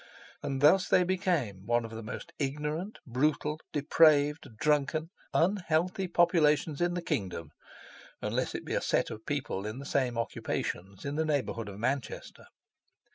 And 0.41 0.61
thus 0.61 0.87
they 0.89 1.03
became 1.03 1.67
one 1.67 1.85
of 1.85 1.91
the 1.91 2.01
most 2.01 2.31
ignorant, 2.39 2.97
brutal, 3.05 3.59
depraved, 3.71 4.57
drunken, 4.57 5.11
unhealthy 5.31 6.07
populations 6.07 6.81
in 6.81 6.95
the 6.95 7.03
kingdom, 7.03 7.51
unless 8.19 8.55
it 8.55 8.65
be 8.65 8.73
a 8.73 8.81
set 8.81 9.11
of 9.11 9.27
people 9.27 9.63
in 9.67 9.77
the 9.77 9.85
same 9.85 10.17
occupations 10.17 11.05
in 11.05 11.17
the 11.17 11.23
neighbourhood 11.25 11.69
of 11.69 11.77
Manchester. 11.77 12.45